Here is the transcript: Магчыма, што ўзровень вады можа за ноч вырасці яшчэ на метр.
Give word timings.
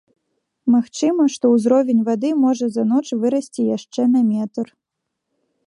Магчыма, 0.75 1.25
што 1.33 1.45
ўзровень 1.55 1.99
вады 2.09 2.31
можа 2.47 2.65
за 2.79 2.83
ноч 2.95 3.05
вырасці 3.21 3.61
яшчэ 3.77 4.01
на 4.17 4.21
метр. 4.33 4.65